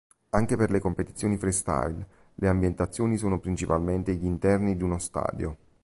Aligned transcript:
Anche 0.31 0.55
per 0.55 0.71
le 0.71 0.79
competizioni 0.79 1.37
"freestyle" 1.37 2.07
le 2.33 2.47
ambientazioni 2.47 3.17
sono 3.17 3.37
principalmente 3.37 4.15
gli 4.15 4.25
interni 4.25 4.75
di 4.75 4.81
uno 4.81 4.97
stadio. 4.97 5.57